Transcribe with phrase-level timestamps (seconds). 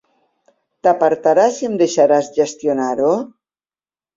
[0.87, 3.13] T'apartaràs i em deixaràs gestionar-ho?